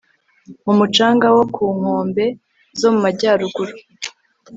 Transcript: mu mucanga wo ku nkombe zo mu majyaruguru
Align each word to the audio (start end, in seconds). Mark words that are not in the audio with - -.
mu 0.65 0.73
mucanga 0.79 1.25
wo 1.35 1.43
ku 1.55 1.63
nkombe 1.77 2.25
zo 2.79 2.87
mu 2.93 2.99
majyaruguru 3.05 3.73